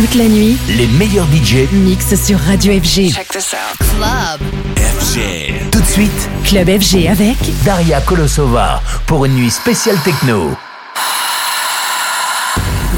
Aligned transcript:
Toute 0.00 0.14
la 0.14 0.28
nuit, 0.28 0.56
les 0.66 0.86
meilleurs 0.86 1.26
DJ 1.26 1.70
mixent 1.72 2.14
sur 2.14 2.38
Radio 2.38 2.72
FG. 2.72 3.12
Check 3.12 3.28
this 3.28 3.52
out. 3.52 3.76
Club. 3.76 4.40
FG. 4.78 5.70
Tout 5.70 5.78
de 5.78 5.86
suite, 5.86 6.30
Club 6.42 6.70
FG 6.70 7.06
avec 7.06 7.36
Daria 7.64 8.00
Kolosova 8.00 8.80
pour 9.06 9.26
une 9.26 9.34
nuit 9.34 9.50
spéciale 9.50 9.98
techno. 10.02 10.56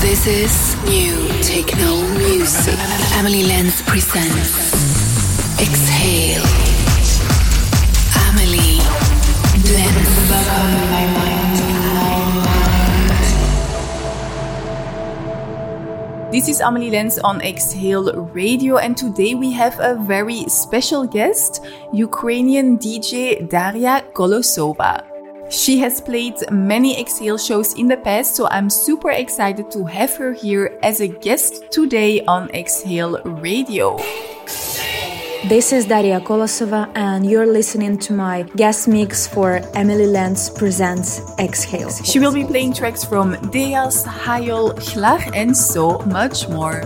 This 0.00 0.26
is 0.26 0.76
new 0.86 1.16
techno 1.42 2.02
music. 2.18 2.78
Emily 3.18 3.48
Lenz 3.48 3.82
presents 3.84 4.70
Exhale. 5.58 6.46
Amelie 8.30 8.80
This 16.32 16.48
is 16.48 16.60
Amelie 16.62 16.90
Lens 16.90 17.18
on 17.18 17.42
Exhale 17.42 18.10
Radio, 18.32 18.78
and 18.78 18.96
today 18.96 19.34
we 19.34 19.52
have 19.52 19.78
a 19.78 19.96
very 19.96 20.48
special 20.48 21.06
guest, 21.06 21.62
Ukrainian 21.92 22.78
DJ 22.78 23.46
Daria 23.50 24.02
Kolosova. 24.14 25.04
She 25.50 25.78
has 25.80 26.00
played 26.00 26.36
many 26.50 26.98
Exhale 26.98 27.36
shows 27.36 27.74
in 27.74 27.86
the 27.86 27.98
past, 27.98 28.34
so 28.34 28.48
I'm 28.48 28.70
super 28.70 29.10
excited 29.10 29.70
to 29.72 29.84
have 29.84 30.16
her 30.16 30.32
here 30.32 30.78
as 30.82 31.02
a 31.02 31.08
guest 31.08 31.70
today 31.70 32.24
on 32.24 32.48
Exhale 32.54 33.20
Radio. 33.24 33.98
This 35.48 35.72
is 35.72 35.86
Daria 35.86 36.20
Kolosova, 36.20 36.88
and 36.94 37.28
you're 37.28 37.46
listening 37.46 37.98
to 37.98 38.12
my 38.12 38.42
guest 38.54 38.86
mix 38.86 39.26
for 39.26 39.56
Amelie 39.74 40.06
Lens 40.06 40.48
Presents 40.48 41.20
Exhale. 41.36 41.90
She 41.90 42.20
will 42.20 42.32
be 42.32 42.44
playing 42.44 42.74
tracks 42.74 43.02
from 43.02 43.32
Deas, 43.50 44.04
Hayol, 44.04 44.74
Hlach, 44.74 45.34
and 45.34 45.56
so 45.56 45.98
much 46.06 46.48
more. 46.48 46.82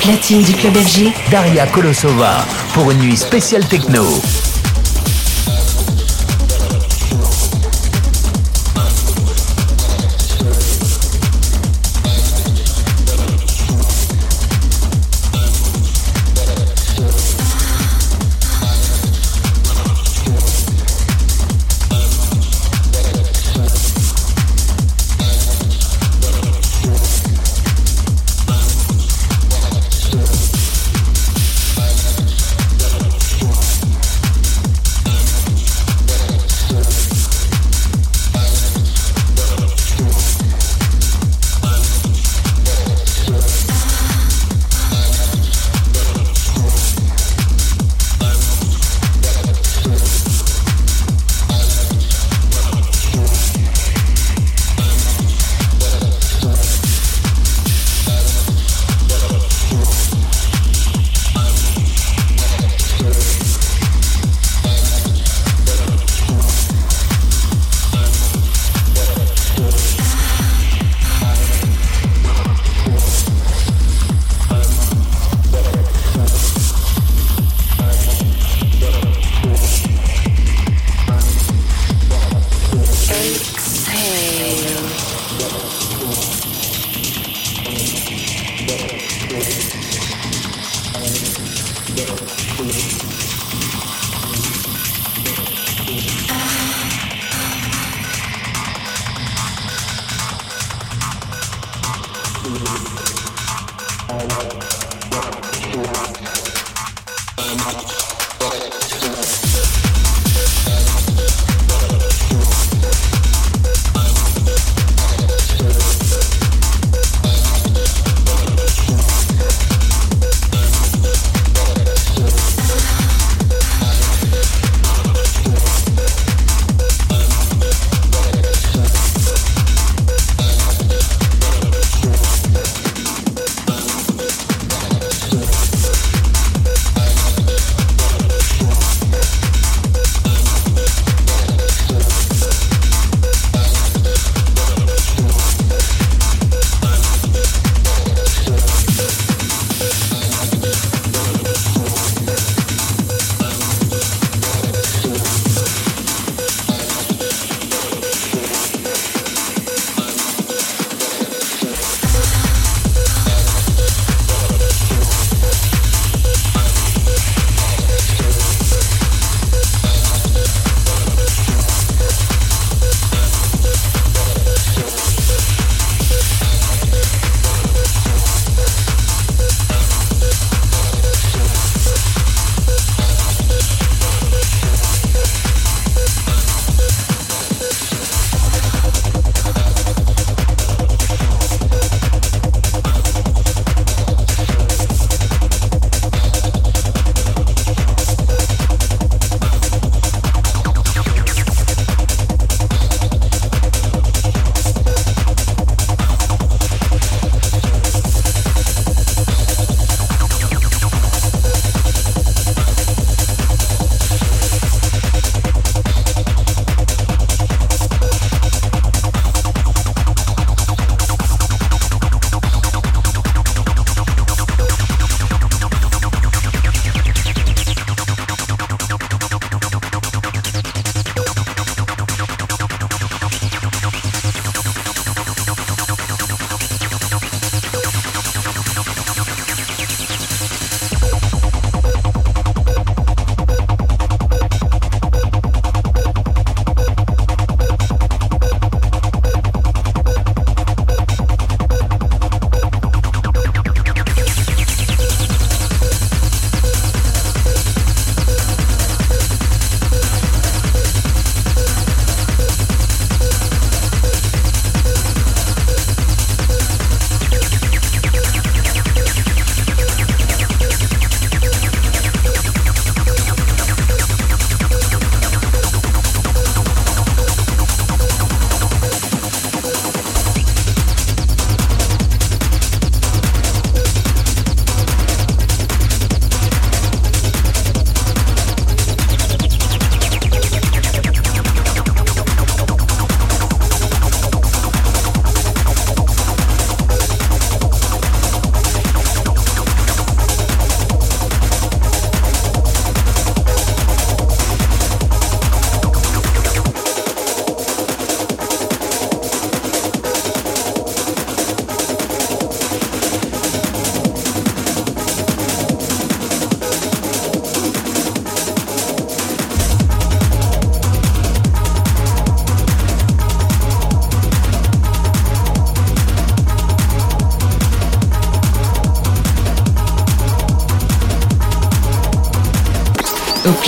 Platine 0.00 0.42
du 0.42 0.54
club 0.54 0.76
FG, 0.76 1.12
Daria 1.30 1.66
Kolosova 1.66 2.46
pour 2.72 2.90
une 2.90 2.98
nuit 2.98 3.16
spéciale 3.16 3.66
techno. 3.66 4.04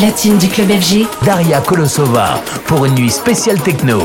Platine 0.02 0.36
du 0.36 0.48
club 0.48 0.68
FG, 0.68 1.06
Daria 1.24 1.60
Kolosova 1.60 2.42
pour 2.66 2.84
une 2.86 2.96
nuit 2.96 3.08
spéciale 3.08 3.60
techno. 3.60 4.00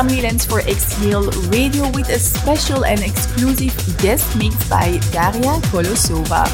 Amelie 0.00 0.22
Lens 0.22 0.46
for 0.46 0.60
Exhale 0.60 1.30
Radio 1.52 1.86
with 1.90 2.08
a 2.08 2.18
special 2.18 2.86
and 2.86 3.00
exclusive 3.00 3.76
guest 3.98 4.34
mix 4.34 4.56
by 4.66 4.96
Daria 5.12 5.60
Kolosova. 5.68 6.48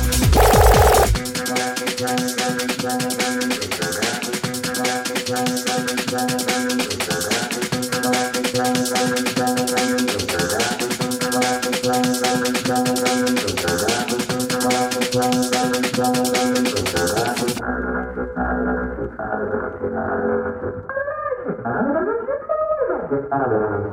Well, 23.29 23.87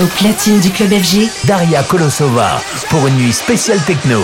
Au 0.00 0.06
platine 0.06 0.60
du 0.60 0.70
club 0.70 0.94
FG, 0.94 1.28
Daria 1.44 1.82
Kolosova 1.82 2.62
pour 2.88 3.06
une 3.06 3.16
nuit 3.16 3.34
spéciale 3.34 3.82
techno. 3.84 4.18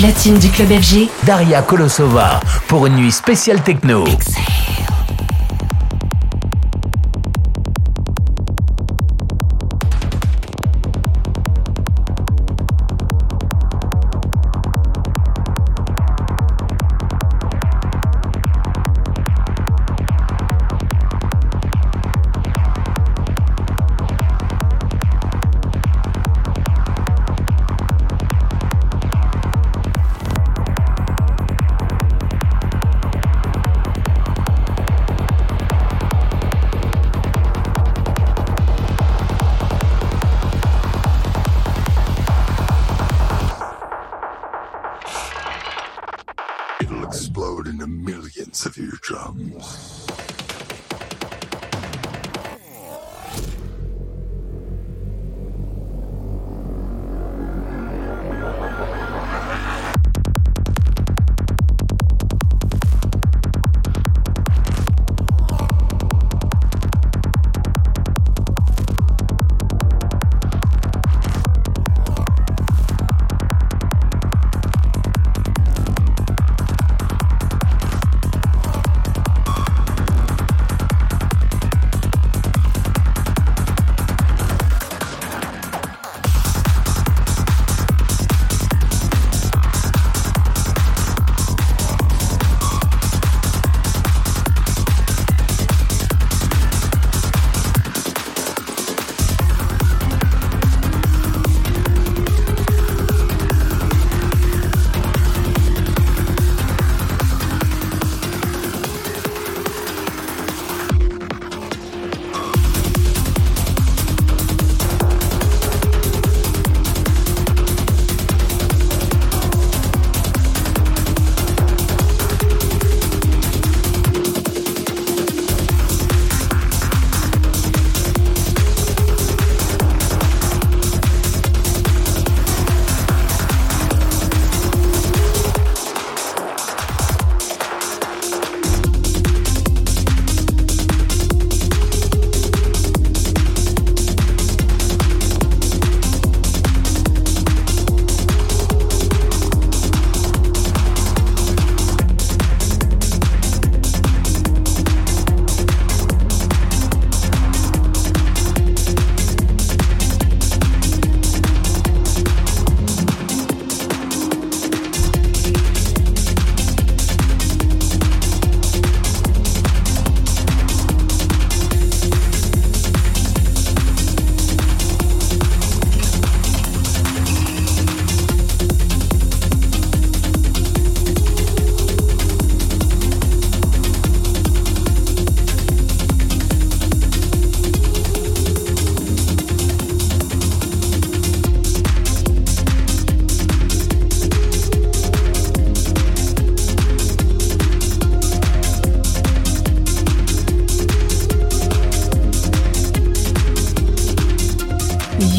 Platine 0.00 0.38
du 0.38 0.48
club 0.48 0.68
FG, 0.80 1.10
Daria 1.24 1.60
Kolosova 1.60 2.40
pour 2.68 2.86
une 2.86 2.96
nuit 2.96 3.12
spéciale 3.12 3.60
techno. 3.62 4.04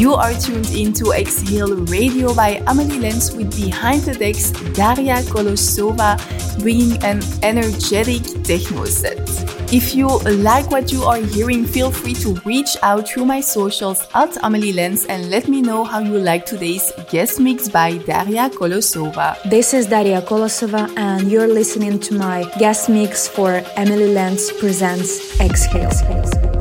Are 0.09 0.33
tuned 0.33 0.71
into 0.71 1.11
Exhale 1.13 1.75
Radio 1.85 2.33
by 2.33 2.61
Amelie 2.67 2.99
Lens 2.99 3.33
with 3.33 3.55
Behind 3.55 4.01
the 4.01 4.13
Decks 4.13 4.51
Daria 4.73 5.21
Kolosova 5.23 6.17
bringing 6.59 7.01
an 7.03 7.21
energetic 7.43 8.21
techno 8.43 8.85
set. 8.85 9.19
If 9.73 9.95
you 9.95 10.07
like 10.45 10.69
what 10.69 10.91
you 10.91 11.03
are 11.03 11.17
hearing, 11.17 11.65
feel 11.65 11.91
free 11.91 12.13
to 12.15 12.33
reach 12.45 12.75
out 12.83 13.07
through 13.07 13.25
my 13.25 13.41
socials 13.41 14.05
at 14.13 14.37
Amelie 14.43 14.73
Lens 14.73 15.05
and 15.05 15.31
let 15.31 15.47
me 15.47 15.61
know 15.61 15.83
how 15.83 15.99
you 15.99 16.19
like 16.19 16.45
today's 16.45 16.91
guest 17.09 17.39
mix 17.39 17.69
by 17.69 17.97
Daria 17.97 18.49
Kolosova. 18.49 19.41
This 19.49 19.73
is 19.73 19.87
Daria 19.87 20.21
Kolosova, 20.21 20.91
and 20.97 21.31
you're 21.31 21.47
listening 21.47 21.99
to 22.01 22.13
my 22.15 22.43
guest 22.59 22.89
mix 22.89 23.27
for 23.27 23.63
Amelie 23.77 24.13
Lens 24.13 24.51
Presents 24.51 25.39
Exhale. 25.39 25.89
Au 26.09 26.60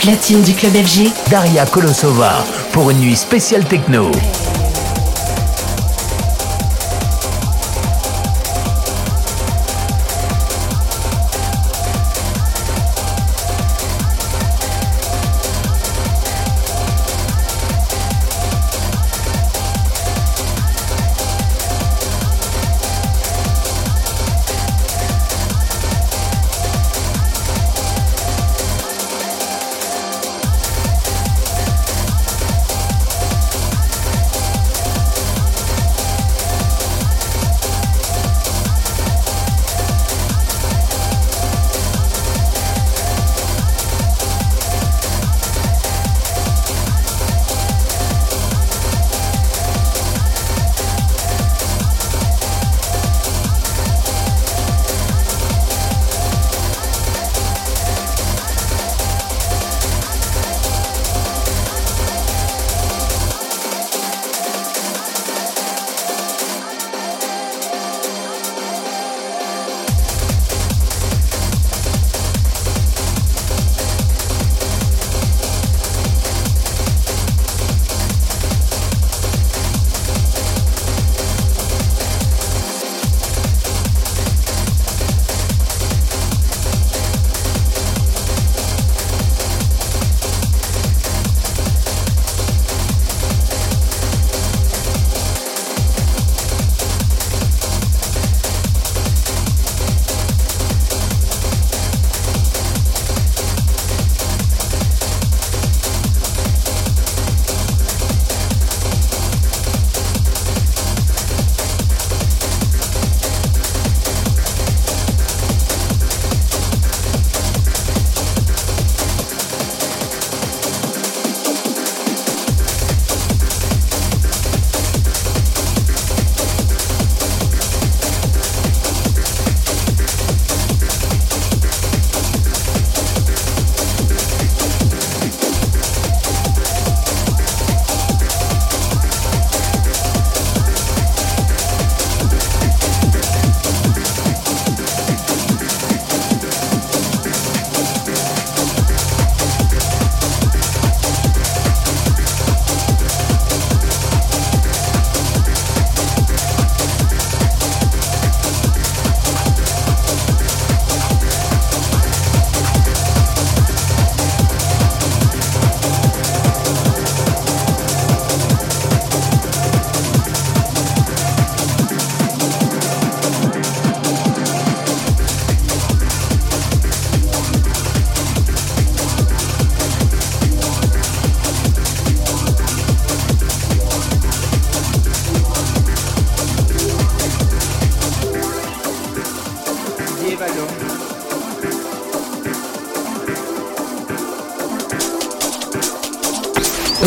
platine 0.00 0.40
du 0.42 0.54
club 0.54 0.72
FG, 0.72 1.10
Daria 1.30 1.66
Kolosova 1.66 2.44
pour 2.72 2.90
une 2.90 3.00
nuit 3.00 3.16
spéciale 3.16 3.64
techno. 3.64 4.10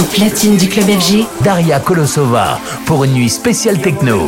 Platine 0.02 0.58
du 0.58 0.68
club 0.68 0.88
FG, 0.88 1.26
Daria 1.42 1.80
Kolosova 1.80 2.60
pour 2.86 3.04
une 3.04 3.14
nuit 3.14 3.30
spéciale 3.30 3.80
techno. 3.80 4.28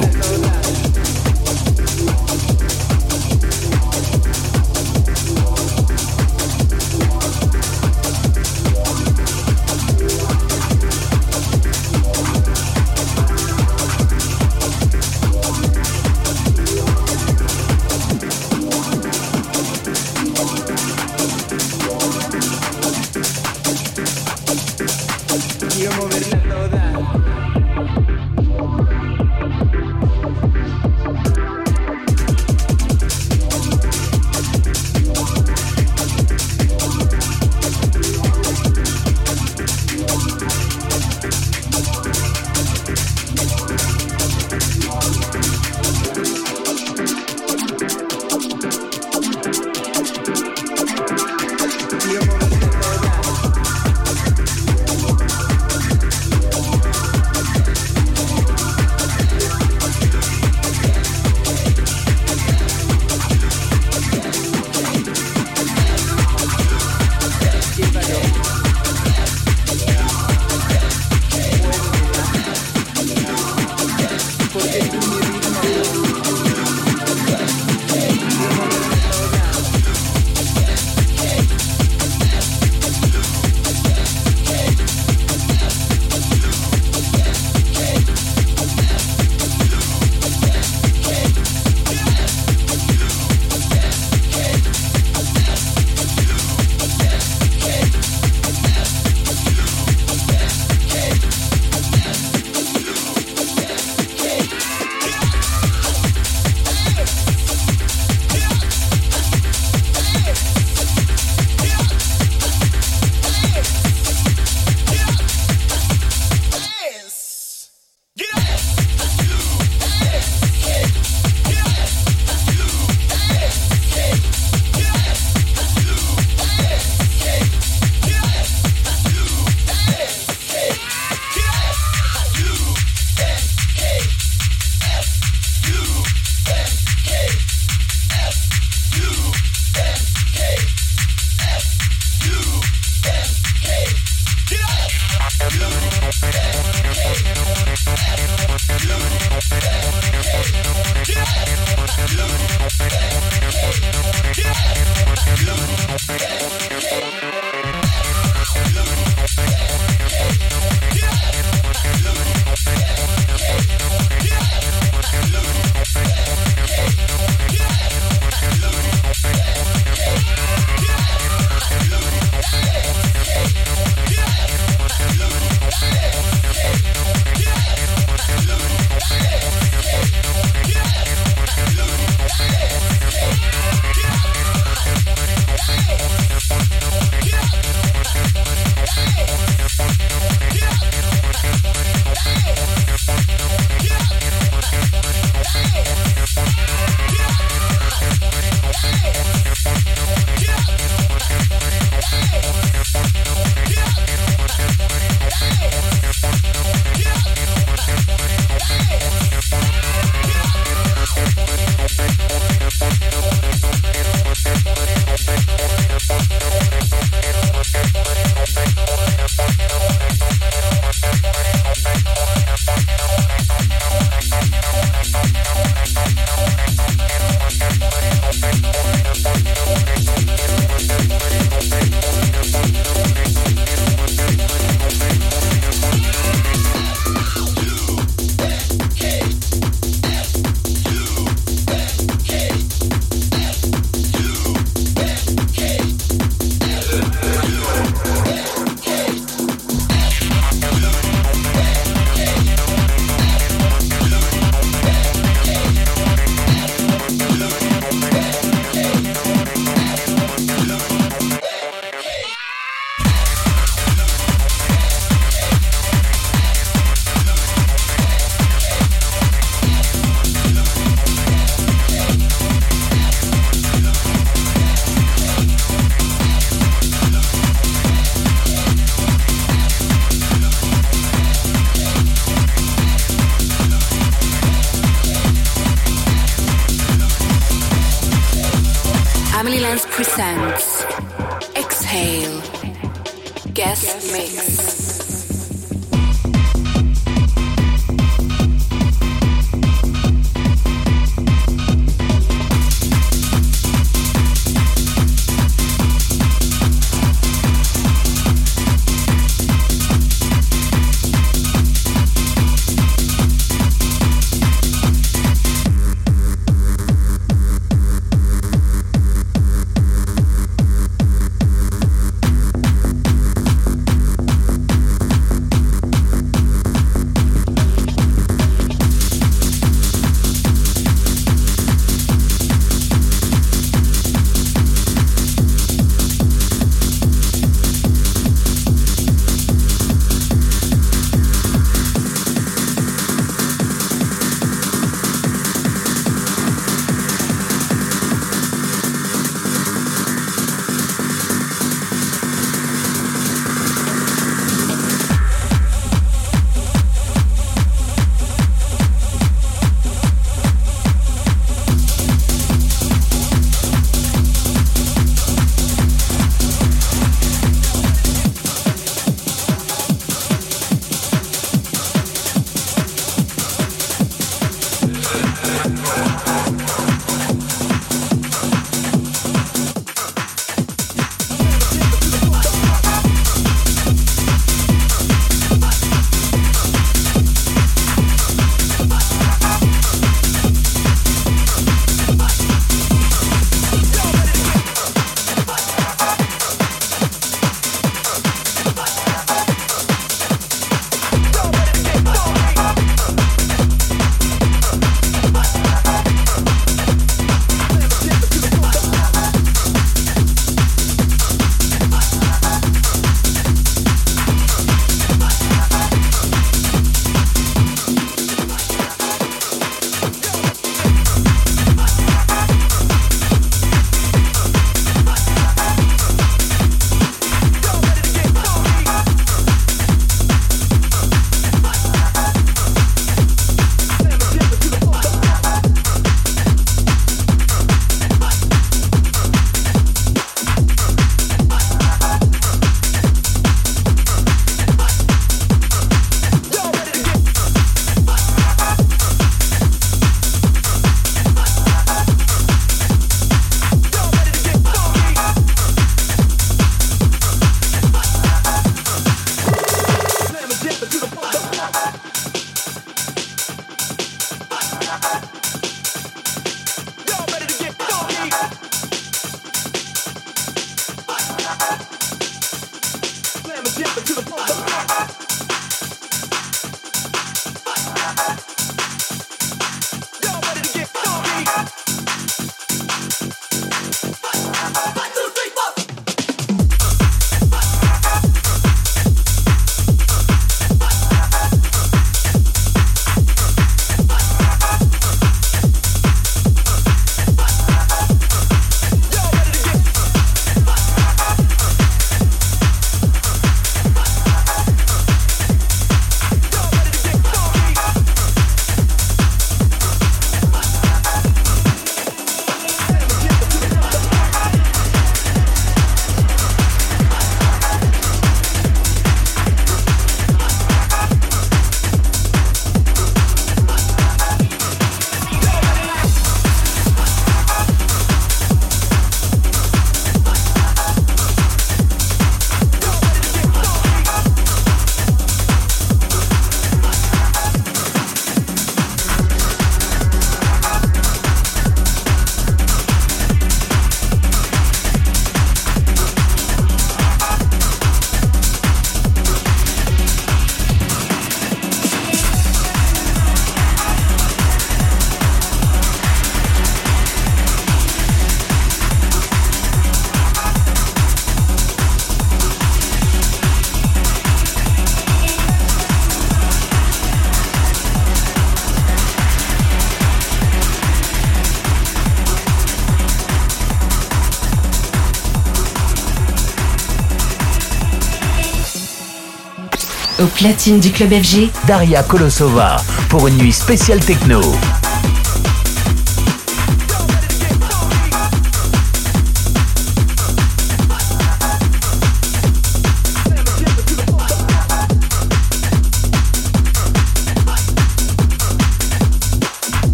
Platine 580.36 580.80
du 580.80 580.92
club 580.92 581.12
FG, 581.12 581.50
Daria 581.66 582.04
Kolosova 582.04 582.76
pour 583.10 583.28
une 583.28 583.38
nuit 583.38 583.54
spéciale 583.54 584.00
techno. 584.00 584.42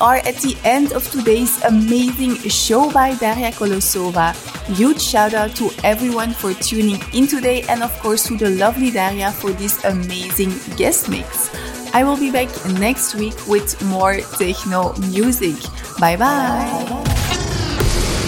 Are 0.00 0.16
at 0.16 0.36
the 0.36 0.56
end 0.64 0.92
of 0.92 1.04
today's 1.10 1.62
amazing 1.64 2.36
show 2.48 2.90
by 2.90 3.14
Daria 3.16 3.52
Kolosova. 3.52 4.32
Huge 4.74 4.98
shout 5.00 5.34
out 5.34 5.54
to 5.56 5.70
everyone 5.84 6.32
for 6.32 6.54
tuning 6.54 6.98
in 7.12 7.26
today 7.26 7.62
and 7.68 7.82
of 7.82 7.92
course 8.00 8.26
to 8.28 8.36
the 8.36 8.48
lovely 8.48 8.90
Daria 8.90 9.30
for 9.30 9.52
this 9.52 9.84
amazing 9.84 10.52
guest 10.78 11.10
mix. 11.10 11.50
I 11.92 12.02
will 12.04 12.16
be 12.16 12.30
back 12.30 12.48
next 12.80 13.14
week 13.14 13.36
with 13.46 13.76
more 13.84 14.16
techno 14.38 14.94
music. 15.12 15.56
Bye 15.98 16.16
bye. 16.16 17.04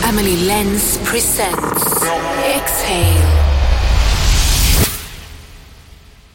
Amelie 0.04 0.44
Lens 0.44 0.98
presents 1.08 1.88
Exhale. 2.52 3.41